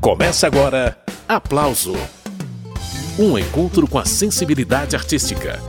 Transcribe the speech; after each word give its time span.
Começa 0.00 0.46
agora 0.46 0.96
Aplauso 1.28 1.94
um 3.18 3.38
encontro 3.38 3.86
com 3.86 3.98
a 3.98 4.04
sensibilidade 4.06 4.96
artística. 4.96 5.60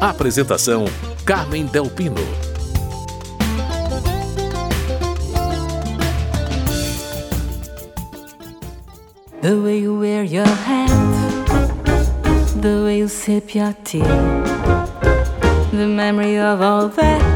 Apresentação: 0.00 0.86
Carmen 1.24 1.66
Delpino. 1.66 2.16
The 9.40 9.54
way 9.54 9.82
you 9.82 10.00
wear 10.00 10.24
your 10.24 10.46
hat, 10.46 10.90
the 12.60 12.82
way 12.82 12.98
you 12.98 13.08
sip 13.08 13.56
your 13.56 13.72
tea, 13.84 14.02
the 15.70 15.86
memory 15.86 16.38
of 16.40 16.60
all 16.60 16.88
that. 16.88 17.33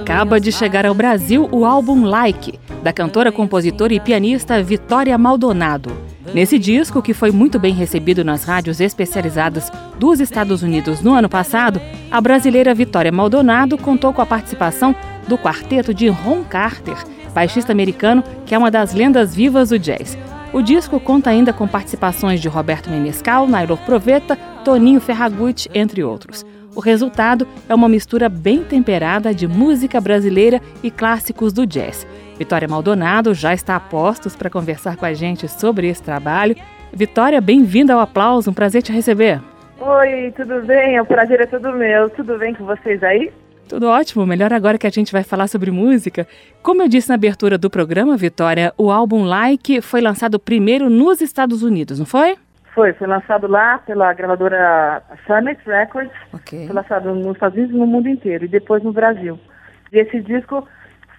Acaba 0.00 0.40
de 0.40 0.50
chegar 0.50 0.84
ao 0.84 0.92
Brasil 0.92 1.48
o 1.52 1.64
álbum 1.64 2.04
Like, 2.04 2.58
da 2.82 2.92
cantora, 2.92 3.30
compositora 3.30 3.94
e 3.94 4.00
pianista 4.00 4.60
Vitória 4.62 5.16
Maldonado. 5.16 5.90
Nesse 6.34 6.58
disco, 6.58 7.00
que 7.00 7.14
foi 7.14 7.30
muito 7.30 7.60
bem 7.60 7.72
recebido 7.72 8.24
nas 8.24 8.44
rádios 8.44 8.80
especializadas 8.80 9.70
dos 9.98 10.18
Estados 10.18 10.62
Unidos 10.62 11.00
no 11.00 11.14
ano 11.14 11.28
passado, 11.28 11.80
a 12.10 12.20
brasileira 12.20 12.74
Vitória 12.74 13.12
Maldonado 13.12 13.78
contou 13.78 14.12
com 14.12 14.20
a 14.20 14.26
participação 14.26 14.94
do 15.28 15.38
quarteto 15.38 15.94
de 15.94 16.08
Ron 16.08 16.42
Carter, 16.42 16.96
baixista 17.32 17.72
americano 17.72 18.22
que 18.44 18.54
é 18.54 18.58
uma 18.58 18.70
das 18.70 18.92
lendas 18.92 19.34
vivas 19.34 19.68
do 19.70 19.78
jazz. 19.78 20.18
O 20.52 20.60
disco 20.60 20.98
conta 20.98 21.30
ainda 21.30 21.52
com 21.52 21.68
participações 21.68 22.40
de 22.40 22.48
Roberto 22.48 22.90
Menescal, 22.90 23.46
Nailor 23.46 23.78
Proveta, 23.78 24.36
Toninho 24.64 25.00
Ferragutti, 25.00 25.70
entre 25.72 26.02
outros. 26.02 26.44
O 26.74 26.80
resultado 26.80 27.46
é 27.68 27.74
uma 27.74 27.88
mistura 27.88 28.28
bem 28.28 28.64
temperada 28.64 29.32
de 29.32 29.46
música 29.46 30.00
brasileira 30.00 30.60
e 30.82 30.90
clássicos 30.90 31.52
do 31.52 31.64
jazz. 31.64 32.06
Vitória 32.36 32.66
Maldonado 32.66 33.32
já 33.32 33.54
está 33.54 33.76
a 33.76 33.80
postos 33.80 34.34
para 34.34 34.50
conversar 34.50 34.96
com 34.96 35.06
a 35.06 35.14
gente 35.14 35.48
sobre 35.48 35.88
esse 35.88 36.02
trabalho. 36.02 36.56
Vitória, 36.92 37.40
bem-vinda 37.40 37.94
ao 37.94 38.00
aplauso, 38.00 38.50
um 38.50 38.54
prazer 38.54 38.82
te 38.82 38.90
receber. 38.90 39.40
Oi, 39.80 40.32
tudo 40.36 40.62
bem? 40.62 41.00
O 41.00 41.06
prazer 41.06 41.40
é 41.40 41.46
todo 41.46 41.72
meu. 41.72 42.10
Tudo 42.10 42.38
bem 42.38 42.54
com 42.54 42.64
vocês 42.64 43.02
aí? 43.04 43.30
Tudo 43.68 43.86
ótimo, 43.86 44.26
melhor 44.26 44.52
agora 44.52 44.76
que 44.76 44.86
a 44.86 44.90
gente 44.90 45.12
vai 45.12 45.22
falar 45.22 45.46
sobre 45.48 45.70
música. 45.70 46.26
Como 46.62 46.82
eu 46.82 46.88
disse 46.88 47.08
na 47.08 47.14
abertura 47.14 47.56
do 47.56 47.70
programa, 47.70 48.16
Vitória, 48.16 48.74
o 48.76 48.90
álbum 48.90 49.24
Like 49.24 49.80
foi 49.80 50.00
lançado 50.00 50.38
primeiro 50.38 50.90
nos 50.90 51.20
Estados 51.20 51.62
Unidos, 51.62 51.98
não 51.98 52.06
foi? 52.06 52.36
Foi, 52.74 52.92
foi 52.92 53.06
lançado 53.06 53.46
lá 53.46 53.78
pela 53.78 54.12
gravadora 54.12 55.02
Summit 55.26 55.60
Records. 55.64 56.12
Okay. 56.32 56.66
Foi 56.66 56.74
lançado 56.74 57.14
nos 57.14 57.34
Estados 57.34 57.56
Unidos 57.56 57.76
e 57.76 57.78
no 57.78 57.86
mundo 57.86 58.08
inteiro, 58.08 58.44
e 58.44 58.48
depois 58.48 58.82
no 58.82 58.92
Brasil. 58.92 59.38
E 59.92 59.98
esse 59.98 60.20
disco 60.20 60.66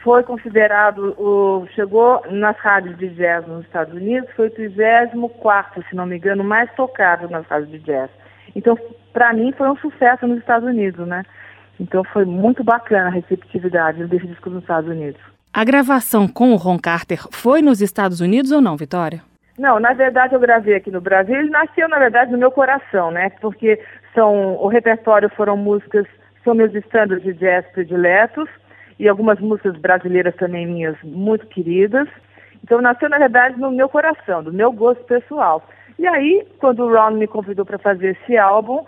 foi 0.03 0.21
considerado, 0.21 1.15
o, 1.17 1.65
chegou 1.73 2.21
nas 2.29 2.57
rádios 2.57 2.97
de 2.97 3.09
jazz 3.09 3.47
nos 3.47 3.65
Estados 3.65 3.93
Unidos, 3.93 4.29
foi 4.35 4.47
o 4.47 4.51
34, 4.51 5.83
se 5.89 5.95
não 5.95 6.05
me 6.05 6.17
engano, 6.17 6.43
mais 6.43 6.69
tocado 6.75 7.29
nas 7.29 7.45
rádios 7.47 7.71
de 7.71 7.79
jazz. 7.79 8.11
Então, 8.55 8.77
para 9.13 9.33
mim, 9.33 9.53
foi 9.57 9.69
um 9.69 9.77
sucesso 9.77 10.27
nos 10.27 10.37
Estados 10.39 10.67
Unidos, 10.67 11.07
né? 11.07 11.23
Então, 11.79 12.03
foi 12.03 12.25
muito 12.25 12.63
bacana 12.63 13.07
a 13.07 13.11
receptividade 13.11 14.05
desse 14.05 14.27
disco 14.27 14.49
nos 14.49 14.61
Estados 14.61 14.89
Unidos. 14.89 15.19
A 15.53 15.63
gravação 15.63 16.27
com 16.27 16.51
o 16.51 16.57
Ron 16.57 16.77
Carter 16.77 17.19
foi 17.31 17.61
nos 17.61 17.81
Estados 17.81 18.19
Unidos 18.19 18.51
ou 18.51 18.61
não, 18.61 18.77
Vitória? 18.77 19.21
Não, 19.57 19.79
na 19.79 19.93
verdade 19.93 20.33
eu 20.33 20.39
gravei 20.39 20.75
aqui 20.75 20.91
no 20.91 20.99
Brasil. 20.99 21.35
Ele 21.35 21.49
nasceu, 21.49 21.87
na 21.87 21.97
verdade, 21.97 22.31
no 22.31 22.37
meu 22.37 22.51
coração, 22.51 23.11
né? 23.11 23.29
Porque 23.41 23.79
são, 24.13 24.55
o 24.55 24.67
repertório 24.67 25.29
foram 25.29 25.55
músicas, 25.55 26.05
são 26.43 26.53
meus 26.53 26.73
estándares 26.73 27.23
de 27.23 27.33
jazz 27.33 27.65
prediletos 27.71 28.49
e 28.99 29.07
algumas 29.07 29.39
músicas 29.39 29.77
brasileiras 29.77 30.35
também 30.35 30.67
minhas 30.67 30.95
muito 31.03 31.47
queridas. 31.47 32.07
Então 32.63 32.81
nasceu, 32.81 33.09
na 33.09 33.17
verdade, 33.17 33.59
no 33.59 33.71
meu 33.71 33.87
coração, 33.87 34.43
do 34.43 34.51
meu 34.51 34.71
gosto 34.71 35.03
pessoal. 35.05 35.63
E 35.97 36.05
aí, 36.05 36.45
quando 36.59 36.83
o 36.83 36.93
Ron 36.93 37.11
me 37.11 37.27
convidou 37.27 37.65
para 37.65 37.77
fazer 37.77 38.17
esse 38.21 38.37
álbum, 38.37 38.83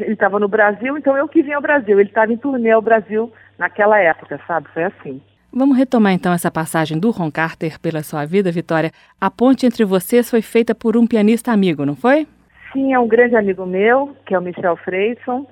ele 0.00 0.14
estava 0.14 0.40
no 0.40 0.48
Brasil, 0.48 0.98
então 0.98 1.16
eu 1.16 1.28
que 1.28 1.42
vim 1.42 1.52
ao 1.52 1.62
Brasil. 1.62 2.00
Ele 2.00 2.08
estava 2.08 2.32
em 2.32 2.36
turnê 2.36 2.72
ao 2.72 2.82
Brasil 2.82 3.32
naquela 3.56 4.00
época, 4.00 4.40
sabe? 4.46 4.68
Foi 4.70 4.84
assim. 4.84 5.22
Vamos 5.52 5.76
retomar 5.76 6.12
então 6.12 6.32
essa 6.32 6.50
passagem 6.50 6.98
do 6.98 7.10
Ron 7.10 7.30
Carter 7.30 7.80
pela 7.80 8.02
sua 8.02 8.24
vida, 8.24 8.52
Vitória. 8.52 8.90
A 9.20 9.30
ponte 9.30 9.66
entre 9.66 9.84
vocês 9.84 10.30
foi 10.30 10.42
feita 10.42 10.74
por 10.74 10.96
um 10.96 11.06
pianista 11.06 11.52
amigo, 11.52 11.84
não 11.84 11.96
foi? 11.96 12.26
Sim, 12.72 12.92
é 12.92 12.98
um 12.98 13.08
grande 13.08 13.34
amigo 13.34 13.64
meu, 13.64 14.14
que 14.26 14.34
é 14.34 14.38
o 14.38 14.42
Michel 14.42 14.76
Freyson 14.76 15.46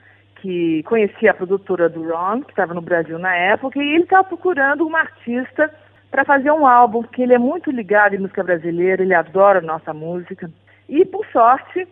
que 0.47 0.83
conhecia 0.85 1.31
a 1.31 1.35
produtora 1.35 1.89
do 1.89 2.09
Ron, 2.09 2.43
que 2.43 2.51
estava 2.51 2.73
no 2.73 2.81
Brasil 2.81 3.19
na 3.19 3.35
época, 3.35 3.83
e 3.83 3.95
ele 3.95 4.05
estava 4.05 4.25
procurando 4.25 4.87
uma 4.87 5.01
artista 5.01 5.73
para 6.11 6.25
fazer 6.25 6.51
um 6.51 6.67
álbum, 6.67 7.03
porque 7.03 7.23
ele 7.23 7.35
é 7.35 7.39
muito 7.39 7.71
ligado 7.71 8.15
em 8.15 8.19
música 8.19 8.45
brasileira, 8.45 9.03
ele 9.03 9.15
adora 9.15 9.61
nossa 9.61 9.93
música. 9.93 10.51
E, 10.89 11.05
por 11.05 11.27
sorte, 11.33 11.89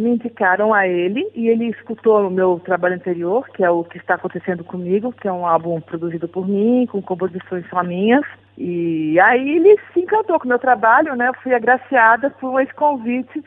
me 0.00 0.10
indicaram 0.10 0.74
a 0.74 0.86
ele, 0.86 1.26
e 1.34 1.48
ele 1.48 1.66
escutou 1.68 2.26
o 2.26 2.30
meu 2.30 2.60
trabalho 2.62 2.94
anterior, 2.94 3.48
que 3.48 3.64
é 3.64 3.70
o 3.70 3.82
que 3.82 3.96
está 3.96 4.14
acontecendo 4.14 4.62
comigo, 4.62 5.12
que 5.12 5.26
é 5.26 5.32
um 5.32 5.46
álbum 5.46 5.80
produzido 5.80 6.28
por 6.28 6.46
mim, 6.46 6.86
com 6.86 7.00
composições 7.00 7.66
só 7.70 7.82
minhas. 7.82 8.24
E 8.58 9.18
aí 9.20 9.56
ele 9.56 9.78
se 9.92 10.00
encantou 10.00 10.38
com 10.38 10.44
o 10.44 10.48
meu 10.48 10.58
trabalho, 10.58 11.16
né? 11.16 11.28
Eu 11.28 11.34
fui 11.42 11.54
agraciada 11.54 12.28
por 12.30 12.60
esse 12.60 12.74
convite 12.74 13.42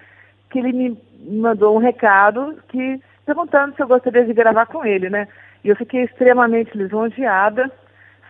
que 0.49 0.59
ele 0.59 0.73
me 0.73 0.97
mandou 1.29 1.75
um 1.75 1.79
recado 1.79 2.57
que 2.69 2.99
perguntando 3.25 3.75
se 3.75 3.81
eu 3.83 3.87
gostaria 3.87 4.25
de 4.25 4.33
gravar 4.33 4.65
com 4.65 4.83
ele, 4.83 5.09
né? 5.09 5.27
E 5.63 5.69
eu 5.69 5.75
fiquei 5.75 6.03
extremamente 6.03 6.75
lisonjeada, 6.75 7.71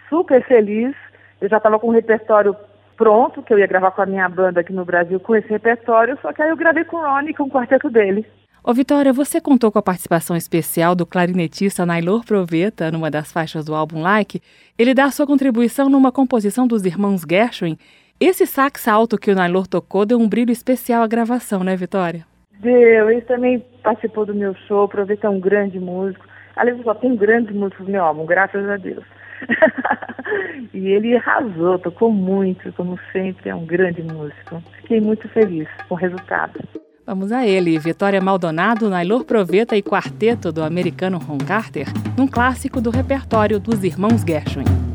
super 0.10 0.44
feliz. 0.46 0.94
Eu 1.40 1.48
já 1.48 1.58
estava 1.58 1.80
com 1.80 1.88
o 1.88 1.92
repertório 1.92 2.56
pronto, 3.02 3.42
que 3.42 3.52
eu 3.52 3.58
ia 3.58 3.66
gravar 3.66 3.90
com 3.90 4.04
a 4.04 4.06
minha 4.06 4.30
banda 4.30 4.62
aqui 4.62 4.72
no 4.72 4.86
Brasil 4.86 5.20
com 5.20 5.36
esse 5.36 5.50
repertório, 5.50 6.20
só 6.22 6.32
que 6.32 6.40
aí 6.40 6.52
eu 6.52 6.56
gravei 6.56 6.84
com 6.84 6.98
o 6.98 7.02
Ronnie, 7.02 7.34
com 7.34 7.46
o 7.46 7.50
quarteto 7.50 7.90
dele. 7.90 8.24
Ô 8.64 8.72
Vitória, 8.76 9.12
você 9.12 9.42
contou 9.42 9.72
com 9.72 9.80
a 9.80 9.82
participação 9.82 10.36
especial 10.36 10.94
do 10.94 11.04
clarinetista 11.04 11.84
Nailor 11.84 12.24
Proveta 12.24 12.92
numa 12.92 13.10
das 13.10 13.32
faixas 13.32 13.66
do 13.66 13.74
álbum 13.74 14.04
Like. 14.04 14.40
Ele 14.78 14.94
dá 14.94 15.10
sua 15.10 15.26
contribuição 15.26 15.90
numa 15.90 16.12
composição 16.12 16.68
dos 16.68 16.86
irmãos 16.86 17.24
Gershwin. 17.28 17.76
Esse 18.20 18.46
sax 18.46 18.88
alto 18.88 19.18
que 19.18 19.32
o 19.32 19.36
Nailor 19.36 19.66
tocou 19.66 20.06
deu 20.06 20.20
um 20.20 20.30
brilho 20.30 20.52
especial 20.52 21.02
à 21.02 21.08
gravação, 21.08 21.64
né, 21.64 21.76
Vitória? 21.76 22.24
Deu, 22.60 23.10
ele 23.10 23.22
também 23.22 23.66
participou 23.82 24.28
do 24.28 24.36
meu 24.36 24.54
show, 24.68 24.84
aproveita 24.84 25.26
é 25.26 25.30
um 25.32 25.40
grande 25.40 25.80
músico. 25.80 26.24
Aliás, 26.56 26.80
só 26.84 26.94
tem 26.94 27.16
grandes 27.16 27.56
músicos 27.56 27.88
no 27.88 27.94
meu 27.94 28.04
álbum, 28.04 28.28
graças 28.28 28.70
a 28.70 28.78
Deus. 28.78 29.04
e 30.74 30.88
ele 30.88 31.16
arrasou, 31.16 31.80
tocou 31.80 32.12
muito, 32.12 32.72
como 32.74 33.00
sempre, 33.12 33.50
é 33.50 33.56
um 33.56 33.66
grande 33.66 34.02
músico. 34.04 34.62
Fiquei 34.82 35.02
muito 35.02 35.28
feliz 35.30 35.68
com 35.88 35.96
o 35.96 35.98
resultado. 35.98 36.60
Vamos 37.06 37.32
a 37.32 37.46
ele, 37.46 37.78
Vitória 37.80 38.22
Maldonado, 38.22 38.90
Nailor 38.90 39.26
Proveta 39.26 39.76
e 39.76 39.82
quarteto 39.82 40.52
do 40.52 40.64
americano 40.64 41.18
Ron 41.18 41.40
Carter, 41.40 41.88
num 42.18 42.28
clássico 42.28 42.80
do 42.80 42.90
repertório 42.90 43.60
dos 43.60 43.84
irmãos 43.84 44.24
Gershwin. 44.26 44.91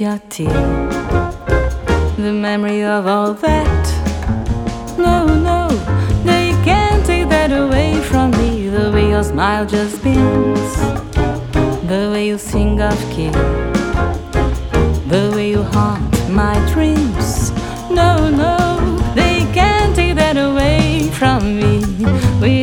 Your 0.00 0.18
tea. 0.28 0.44
The 2.16 2.32
memory 2.32 2.84
of 2.84 3.06
all 3.06 3.34
that. 3.34 3.84
No, 4.96 5.26
no, 5.26 5.68
they 6.24 6.52
can't 6.64 7.04
take 7.04 7.28
that 7.28 7.50
away 7.50 8.00
from 8.00 8.30
me. 8.32 8.68
The 8.68 8.92
way 8.92 9.08
your 9.10 9.24
smile 9.24 9.66
just 9.66 10.02
beams. 10.04 10.76
The 11.88 12.10
way 12.12 12.28
you 12.28 12.38
sing 12.38 12.80
of 12.80 12.98
key. 13.10 13.30
The 15.08 15.32
way 15.34 15.50
you 15.50 15.62
haunt 15.62 16.30
my 16.30 16.54
dreams. 16.72 17.50
No, 17.90 18.30
no, 18.30 18.56
they 19.14 19.46
can't 19.52 19.96
take 19.96 20.14
that 20.16 20.36
away 20.36 21.10
from 21.12 21.58
me. 21.58 21.80
We 22.40 22.62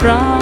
from 0.00 0.37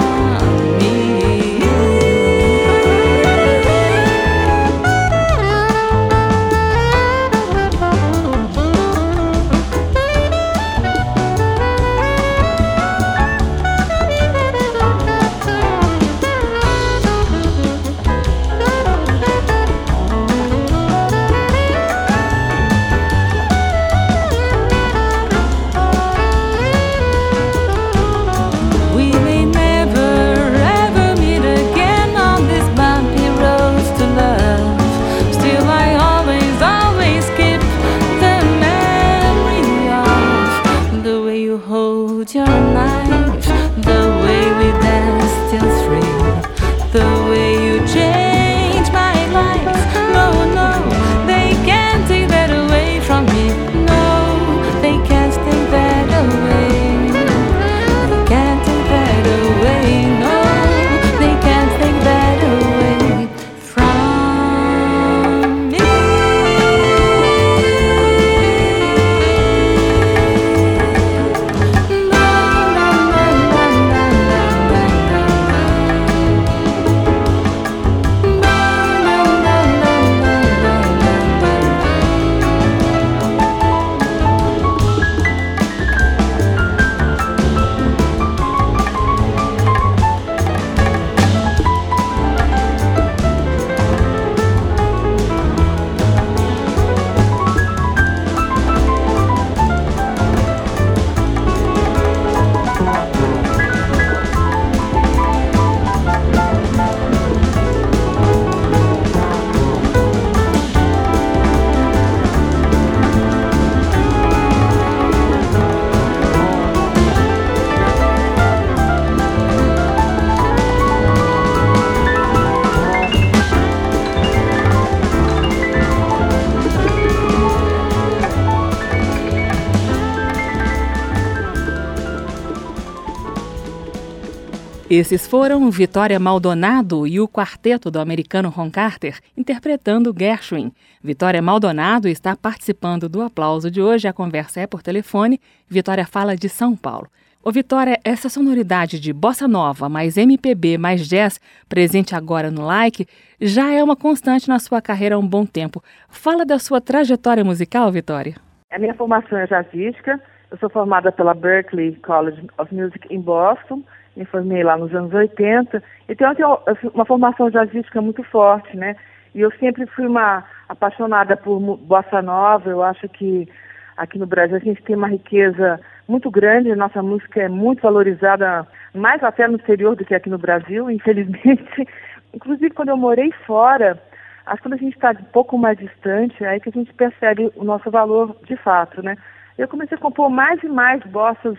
Esses 134.89 135.27
foram 135.27 135.69
Vitória 135.69 136.17
Maldonado 136.17 137.05
e 137.05 137.19
o 137.19 137.27
quarteto 137.27 137.91
do 137.91 137.99
americano 137.99 138.47
Ron 138.47 138.71
Carter 138.71 139.19
interpretando 139.35 140.15
Gershwin. 140.17 140.71
Vitória 141.03 141.41
Maldonado 141.41 142.07
está 142.07 142.37
participando 142.37 143.09
do 143.09 143.21
aplauso 143.21 143.69
de 143.69 143.81
hoje. 143.81 144.07
A 144.07 144.13
conversa 144.13 144.61
é 144.61 144.65
por 144.65 144.81
telefone. 144.81 145.41
Vitória 145.67 146.07
fala 146.07 146.37
de 146.37 146.47
São 146.47 146.73
Paulo. 146.73 147.09
Ô 147.43 147.51
Vitória, 147.51 147.99
essa 148.01 148.29
sonoridade 148.29 148.97
de 148.97 149.11
bossa 149.11 149.45
nova, 149.45 149.89
mais 149.89 150.15
MPB, 150.15 150.77
mais 150.77 151.05
jazz, 151.05 151.37
presente 151.67 152.15
agora 152.15 152.49
no 152.49 152.65
Like, 152.65 153.05
já 153.41 153.73
é 153.73 153.83
uma 153.83 153.95
constante 153.95 154.47
na 154.47 154.57
sua 154.57 154.81
carreira 154.81 155.15
há 155.15 155.19
um 155.19 155.27
bom 155.27 155.45
tempo. 155.45 155.83
Fala 156.07 156.45
da 156.45 156.59
sua 156.59 156.79
trajetória 156.79 157.43
musical, 157.43 157.91
Vitória. 157.91 158.35
A 158.71 158.79
minha 158.79 158.93
formação 158.93 159.37
é 159.37 159.47
jazzística. 159.47 160.17
Eu 160.49 160.57
sou 160.59 160.69
formada 160.69 161.11
pela 161.11 161.33
Berklee 161.33 161.97
College 161.97 162.47
of 162.57 162.73
Music 162.73 163.05
em 163.09 163.19
Boston. 163.19 163.83
Me 164.17 164.25
formei 164.25 164.63
lá 164.63 164.75
nos 164.75 164.93
anos 164.95 165.13
80. 165.13 165.81
Então 166.09 166.29
eu 166.29 166.35
tenho 166.35 166.59
uma 166.95 167.05
formação 167.05 167.51
jazzística 167.51 168.01
muito 168.01 168.23
forte, 168.23 168.75
né? 168.75 168.95
E 169.35 169.41
eu 169.41 169.51
sempre 169.59 169.85
fui 169.85 170.07
uma 170.07 170.43
apaixonada 170.67 171.37
por 171.37 171.59
bossa 171.59 172.19
nova. 172.19 172.67
Eu 172.67 172.81
acho 172.81 173.07
que 173.09 173.47
aqui 173.95 174.17
no 174.17 174.25
Brasil 174.25 174.55
a 174.55 174.59
gente 174.59 174.81
tem 174.81 174.95
uma 174.95 175.07
riqueza 175.07 175.79
muito 176.07 176.31
grande. 176.31 176.75
Nossa 176.75 177.03
música 177.03 177.43
é 177.43 177.47
muito 177.47 177.83
valorizada, 177.83 178.67
mais 178.91 179.23
até 179.23 179.47
no 179.47 179.57
exterior 179.57 179.95
do 179.95 180.03
que 180.03 180.15
aqui 180.15 180.31
no 180.31 180.39
Brasil, 180.39 180.89
infelizmente. 180.91 181.87
Inclusive 182.33 182.71
quando 182.71 182.89
eu 182.89 182.97
morei 182.97 183.31
fora, 183.45 184.01
acho 184.47 184.57
que 184.57 184.63
quando 184.63 184.73
a 184.73 184.77
gente 184.77 184.95
está 184.95 185.11
um 185.11 185.31
pouco 185.31 185.59
mais 185.59 185.77
distante, 185.77 186.43
é 186.43 186.47
aí 186.47 186.59
que 186.59 186.69
a 186.69 186.71
gente 186.71 186.91
percebe 186.95 187.51
o 187.55 187.63
nosso 187.63 187.91
valor 187.91 188.35
de 188.45 188.57
fato, 188.57 189.03
né? 189.03 189.15
Eu 189.59 189.67
comecei 189.67 189.95
a 189.95 190.01
compor 190.01 190.31
mais 190.31 190.61
e 190.63 190.67
mais 190.67 191.03
bossas 191.03 191.55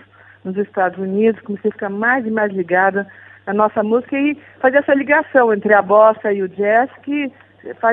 nos 0.49 0.57
Estados 0.57 0.99
Unidos, 0.99 1.41
comecei 1.43 1.71
a 1.71 1.73
ficar 1.73 1.91
mais 1.91 2.27
e 2.27 2.31
mais 2.31 2.53
ligada 2.53 3.07
na 3.47 3.55
nossa 3.55 3.83
música 3.83 4.19
e 4.19 4.37
fazer 4.61 4.79
essa 4.79 4.95
ligação 4.95 5.53
entre 5.53 5.73
a 5.73 5.81
bossa 5.81 6.33
e 6.33 6.43
o 6.43 6.49
jazz, 6.49 6.91
que 7.03 7.31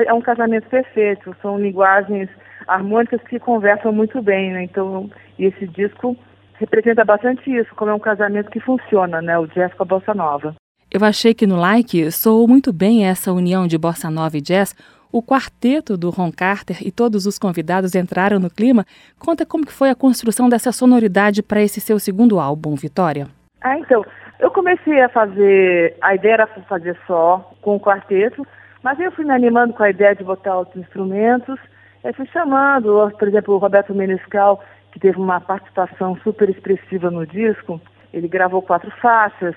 é 0.06 0.12
um 0.12 0.20
casamento 0.20 0.68
perfeito, 0.68 1.34
são 1.40 1.58
linguagens 1.58 2.28
harmônicas 2.66 3.20
que 3.22 3.38
conversam 3.38 3.92
muito 3.92 4.20
bem, 4.22 4.52
né? 4.52 4.64
Então, 4.64 5.10
esse 5.38 5.66
disco 5.66 6.16
representa 6.54 7.04
bastante 7.04 7.50
isso, 7.50 7.74
como 7.74 7.90
é 7.90 7.94
um 7.94 7.98
casamento 7.98 8.50
que 8.50 8.60
funciona, 8.60 9.20
né? 9.20 9.38
O 9.38 9.46
jazz 9.46 9.72
com 9.74 9.82
a 9.82 9.86
bossa 9.86 10.14
nova. 10.14 10.54
Eu 10.90 11.04
achei 11.04 11.34
que 11.34 11.46
no 11.46 11.56
Like 11.56 12.10
soou 12.12 12.46
muito 12.46 12.72
bem 12.72 13.06
essa 13.06 13.32
união 13.32 13.66
de 13.66 13.76
bossa 13.76 14.10
nova 14.10 14.36
e 14.36 14.40
jazz. 14.40 14.74
O 15.16 15.22
quarteto 15.22 15.96
do 15.96 16.10
Ron 16.10 16.30
Carter 16.30 16.86
e 16.86 16.92
todos 16.92 17.24
os 17.24 17.38
convidados 17.38 17.94
entraram 17.94 18.38
no 18.38 18.50
clima. 18.50 18.84
Conta 19.18 19.46
como 19.46 19.64
que 19.64 19.72
foi 19.72 19.88
a 19.88 19.94
construção 19.94 20.46
dessa 20.46 20.70
sonoridade 20.72 21.42
para 21.42 21.62
esse 21.62 21.80
seu 21.80 21.98
segundo 21.98 22.38
álbum, 22.38 22.74
Vitória. 22.74 23.26
Ah, 23.62 23.78
então, 23.78 24.04
eu 24.38 24.50
comecei 24.50 25.00
a 25.00 25.08
fazer, 25.08 25.96
a 26.02 26.14
ideia 26.14 26.34
era 26.34 26.46
fazer 26.68 26.98
só 27.06 27.50
com 27.62 27.76
o 27.76 27.80
quarteto, 27.80 28.46
mas 28.82 29.00
eu 29.00 29.10
fui 29.10 29.24
me 29.24 29.32
animando 29.32 29.72
com 29.72 29.84
a 29.84 29.88
ideia 29.88 30.14
de 30.14 30.22
botar 30.22 30.58
outros 30.58 30.84
instrumentos, 30.84 31.58
eu 32.04 32.12
fui 32.12 32.26
chamando, 32.26 33.10
por 33.18 33.26
exemplo, 33.26 33.54
o 33.54 33.58
Roberto 33.58 33.94
Menescal, 33.94 34.62
que 34.92 35.00
teve 35.00 35.16
uma 35.16 35.40
participação 35.40 36.18
super 36.22 36.50
expressiva 36.50 37.10
no 37.10 37.26
disco, 37.26 37.80
ele 38.12 38.28
gravou 38.28 38.60
quatro 38.60 38.90
faixas, 39.00 39.54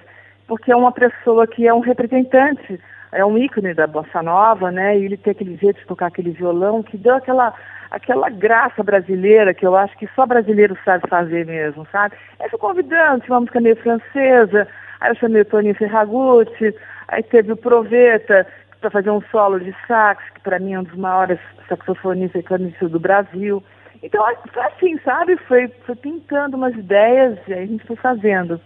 porque 0.47 0.71
é 0.71 0.75
uma 0.77 0.93
pessoa 0.93 1.45
que 1.45 1.67
é 1.67 1.73
um 1.73 1.81
representante 1.81 2.79
é 3.11 3.25
um 3.25 3.37
ícone 3.37 3.73
da 3.73 3.87
bossa 3.87 4.21
nova, 4.21 4.71
né? 4.71 4.97
E 4.97 5.05
ele 5.05 5.17
tem 5.17 5.31
aquele 5.31 5.55
jeito 5.57 5.79
de 5.79 5.85
tocar 5.85 6.07
aquele 6.07 6.31
violão 6.31 6.83
que 6.83 6.97
deu 6.97 7.15
aquela 7.15 7.53
aquela 7.91 8.29
graça 8.29 8.83
brasileira 8.83 9.53
que 9.53 9.65
eu 9.65 9.75
acho 9.75 9.97
que 9.97 10.07
só 10.15 10.25
brasileiro 10.25 10.77
sabe 10.85 11.07
fazer 11.09 11.45
mesmo, 11.45 11.87
sabe? 11.91 12.15
Aí 12.39 12.49
fui 12.49 12.59
convidando, 12.59 13.21
tinha 13.21 13.33
uma 13.33 13.41
música 13.41 13.59
meio 13.59 13.75
francesa, 13.77 14.67
aí 14.99 15.11
eu 15.11 15.15
chamei 15.15 15.41
o 15.41 15.45
Toninho 15.45 15.73
Ferragutti, 15.73 16.75
aí 17.07 17.23
teve 17.23 17.51
o 17.51 17.57
Proveta 17.57 18.45
para 18.79 18.91
fazer 18.91 19.09
um 19.09 19.21
solo 19.31 19.59
de 19.59 19.75
sax, 19.87 20.23
que 20.35 20.41
para 20.41 20.59
mim 20.59 20.73
é 20.73 20.79
um 20.79 20.83
dos 20.83 20.95
maiores 20.95 21.39
saxofonistas 21.67 22.43
e 22.81 22.87
do 22.87 22.99
Brasil. 22.99 23.63
Então, 24.01 24.23
assim, 24.55 24.97
sabe? 24.99 25.35
Foi, 25.47 25.67
foi 25.85 25.95
pintando 25.95 26.55
umas 26.55 26.73
ideias 26.73 27.37
e 27.47 27.53
aí 27.53 27.63
a 27.63 27.67
gente 27.67 27.85
foi 27.85 27.97
fazendo. 27.97 28.61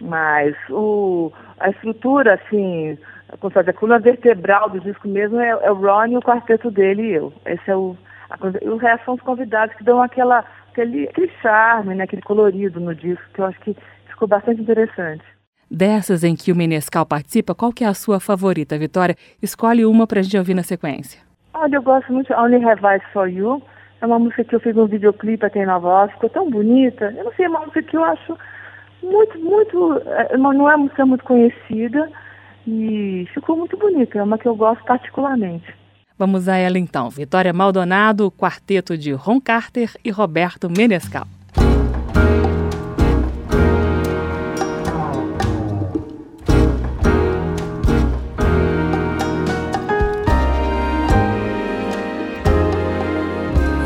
Mas 0.00 0.54
o, 0.70 1.32
a 1.58 1.70
estrutura, 1.70 2.34
assim, 2.34 2.96
a 3.40 3.72
coluna 3.72 3.98
vertebral 3.98 4.70
do 4.70 4.80
disco 4.80 5.08
mesmo 5.08 5.40
é, 5.40 5.48
é 5.48 5.70
o 5.70 5.74
Ron 5.74 6.06
e 6.06 6.16
o 6.16 6.22
quarteto 6.22 6.70
dele 6.70 7.02
e 7.02 7.14
eu. 7.14 7.32
Esse 7.46 7.70
é 7.70 7.76
o, 7.76 7.96
a, 8.30 8.36
e 8.62 8.68
o 8.68 8.76
resto 8.76 9.04
são 9.04 9.14
os 9.14 9.20
convidados 9.20 9.74
que 9.76 9.84
dão 9.84 10.02
aquela, 10.02 10.44
aquele, 10.70 11.08
aquele 11.08 11.30
charme, 11.42 11.94
né, 11.94 12.04
aquele 12.04 12.22
colorido 12.22 12.80
no 12.80 12.94
disco, 12.94 13.24
que 13.32 13.40
eu 13.40 13.46
acho 13.46 13.60
que 13.60 13.76
ficou 14.08 14.28
bastante 14.28 14.60
interessante. 14.60 15.24
Dessas 15.70 16.22
em 16.22 16.36
que 16.36 16.52
o 16.52 16.56
Menescal 16.56 17.04
participa, 17.04 17.54
qual 17.54 17.72
que 17.72 17.84
é 17.84 17.86
a 17.88 17.94
sua 17.94 18.20
favorita, 18.20 18.78
Vitória? 18.78 19.16
Escolhe 19.42 19.84
uma 19.84 20.06
para 20.06 20.20
a 20.20 20.22
gente 20.22 20.38
ouvir 20.38 20.54
na 20.54 20.62
sequência. 20.62 21.20
Olha, 21.52 21.76
eu 21.76 21.82
gosto 21.82 22.12
muito 22.12 22.28
de 22.28 22.34
Only 22.34 22.64
Have 22.64 22.84
Eyes 22.84 23.02
For 23.12 23.28
You. 23.28 23.62
É 24.00 24.06
uma 24.06 24.18
música 24.18 24.44
que 24.44 24.54
eu 24.54 24.60
fiz 24.60 24.76
um 24.76 24.86
videoclipe 24.86 25.44
aqui 25.44 25.58
em 25.58 25.66
Nova 25.66 25.88
York, 25.88 26.14
ficou 26.14 26.30
tão 26.30 26.50
bonita. 26.50 27.12
Eu 27.16 27.24
não 27.24 27.32
sei, 27.32 27.46
é 27.46 27.48
uma 27.48 27.60
música 27.60 27.82
que 27.82 27.96
eu 27.96 28.04
acho 28.04 28.36
muito, 29.02 29.38
muito... 29.40 30.02
Não 30.38 30.70
é 30.70 30.74
uma 30.74 30.84
música 30.84 31.06
muito 31.06 31.24
conhecida, 31.24 32.10
e 32.66 33.26
ficou 33.34 33.56
muito 33.56 33.76
bonita, 33.76 34.18
é 34.18 34.22
uma 34.22 34.38
que 34.38 34.48
eu 34.48 34.56
gosto 34.56 34.84
particularmente. 34.84 35.64
Vamos 36.16 36.48
a 36.48 36.56
ela 36.56 36.78
então. 36.78 37.10
Vitória 37.10 37.52
Maldonado, 37.52 38.30
quarteto 38.30 38.96
de 38.96 39.12
Ron 39.12 39.40
Carter 39.40 39.90
e 40.04 40.10
Roberto 40.10 40.70
Menescal. 40.70 41.26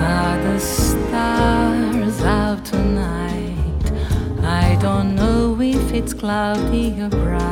Are 0.01 0.43
the 0.43 0.59
stars 0.59 2.23
out 2.25 2.63
tonight? 2.71 3.93
I 4.43 4.77
don't 4.83 5.15
know 5.15 5.61
if 5.63 5.95
it's 5.95 6.13
cloudy 6.13 7.01
or 7.01 7.09
bright. 7.09 7.48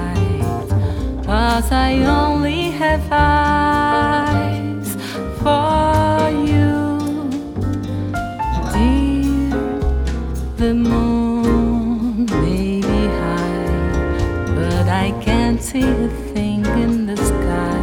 cause 1.56 1.72
I 1.72 1.94
only 2.04 2.64
have 2.82 3.08
eyes 3.10 4.88
for 5.40 6.28
you, 6.50 7.30
dear. 8.74 9.56
The 10.58 10.74
moon 10.74 12.26
may 12.26 12.82
be 12.82 13.02
high, 13.22 14.54
but 14.54 14.86
I 14.86 15.12
can't 15.24 15.62
see 15.62 15.88
a 15.88 16.08
thing 16.34 16.66
in 16.84 17.06
the 17.06 17.16
sky, 17.16 17.80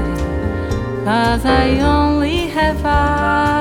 cause 1.03 1.43
I 1.43 1.79
only 1.79 2.49
have 2.57 2.79
eyes. 2.85 3.52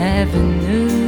avenue. 0.00 0.99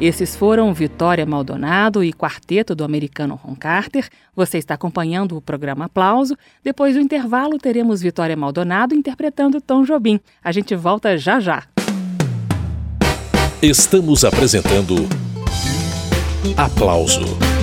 Esses 0.00 0.34
foram 0.34 0.74
Vitória 0.74 1.24
Maldonado 1.24 2.02
e 2.02 2.12
quarteto 2.12 2.74
do 2.74 2.84
americano 2.84 3.38
Ron 3.42 3.54
Carter. 3.54 4.08
Você 4.34 4.58
está 4.58 4.74
acompanhando 4.74 5.36
o 5.36 5.40
programa 5.40 5.84
Aplauso. 5.84 6.36
Depois 6.62 6.94
do 6.94 7.00
intervalo, 7.00 7.58
teremos 7.58 8.02
Vitória 8.02 8.36
Maldonado 8.36 8.94
interpretando 8.94 9.60
Tom 9.60 9.84
Jobim. 9.84 10.18
A 10.42 10.50
gente 10.50 10.74
volta 10.74 11.16
já 11.16 11.38
já. 11.38 11.62
Estamos 13.62 14.24
apresentando 14.24 14.96
Aplauso. 16.56 17.53